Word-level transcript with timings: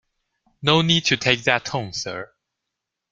No 0.63 0.81
need 0.81 1.05
to 1.05 1.17
take 1.17 1.43
that 1.43 1.63
tone 1.65 1.93
sir. 1.93 2.33